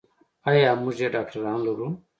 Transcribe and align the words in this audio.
ایا 0.49 0.71
موږ 0.81 0.97
یې 1.01 1.07
ډاکتران 1.15 1.59
لرو. 1.67 1.87